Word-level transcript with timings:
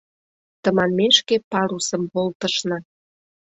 Тыманмешке 0.63 1.35
парусым 1.51 2.03
волтышна. 2.13 2.77